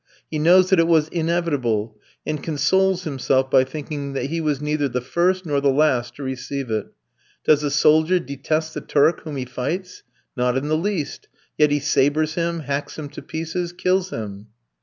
He 0.31 0.39
knows 0.39 0.71
that 0.71 0.79
it 0.79 0.87
was 0.87 1.09
inevitable, 1.09 1.99
and 2.25 2.41
consoles 2.41 3.03
himself 3.03 3.51
by 3.51 3.63
thinking 3.63 4.13
that 4.13 4.31
he 4.31 4.41
was 4.41 4.59
neither 4.59 4.89
the 4.89 4.99
first 4.99 5.45
nor 5.45 5.61
the 5.61 5.69
last 5.69 6.15
to 6.15 6.23
receive 6.23 6.71
it. 6.71 6.87
Does 7.45 7.61
the 7.61 7.69
soldier 7.69 8.17
detest 8.17 8.73
the 8.73 8.81
Turk 8.81 9.21
whom 9.21 9.35
he 9.35 9.45
fights? 9.45 10.01
Not 10.35 10.57
in 10.57 10.69
the 10.69 10.75
least! 10.75 11.27
yet 11.55 11.69
he 11.69 11.79
sabres 11.79 12.33
him, 12.33 12.61
hacks 12.61 12.97
him 12.97 13.09
to 13.09 13.21
pieces, 13.21 13.73
kills 13.73 14.09
him. 14.09 14.47